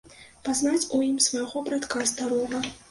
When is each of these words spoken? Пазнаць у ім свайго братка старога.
Пазнаць 0.47 0.89
у 0.97 1.03
ім 1.09 1.21
свайго 1.27 1.65
братка 1.71 2.05
старога. 2.15 2.69